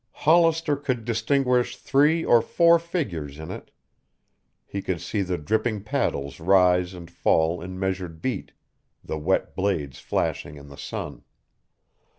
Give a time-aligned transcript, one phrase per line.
[0.25, 3.69] Hollister could distinguish three or four figures in it.
[4.65, 8.53] He could see the dripping paddles rise and fall in measured beat,
[9.03, 11.21] the wet blades flashing in the sun.